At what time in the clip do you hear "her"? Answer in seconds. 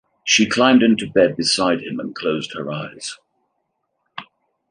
2.55-2.71